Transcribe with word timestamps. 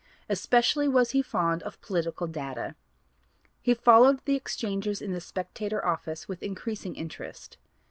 Especially 0.27 0.87
was 0.87 1.11
he 1.11 1.21
fond 1.21 1.61
of 1.61 1.79
political 1.79 2.25
data; 2.25 2.73
he 3.61 3.75
followed 3.75 4.19
the 4.25 4.35
exchanges 4.35 4.99
in 4.99 5.11
the 5.13 5.21
Spectator 5.21 5.85
office 5.85 6.27
with 6.27 6.41
increasing 6.41 6.95
interest. 6.95 7.59